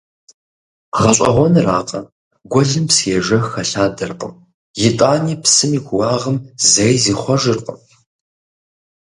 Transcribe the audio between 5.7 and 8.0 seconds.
и куууагъым зэи зихъуэжыркъым.